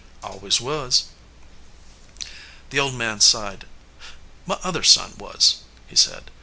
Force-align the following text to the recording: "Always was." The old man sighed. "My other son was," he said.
"Always 0.23 0.59
was." 0.59 1.03
The 2.71 2.79
old 2.79 2.95
man 2.95 3.19
sighed. 3.21 3.67
"My 4.47 4.55
other 4.63 4.81
son 4.81 5.13
was," 5.19 5.57
he 5.85 5.95
said. 5.95 6.31